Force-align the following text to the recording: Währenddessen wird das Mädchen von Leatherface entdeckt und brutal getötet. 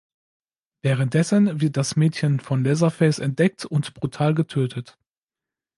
Währenddessen 0.81 1.61
wird 1.61 1.77
das 1.77 1.95
Mädchen 1.95 2.39
von 2.39 2.63
Leatherface 2.63 3.19
entdeckt 3.19 3.65
und 3.65 3.93
brutal 3.93 4.33
getötet. 4.33 4.97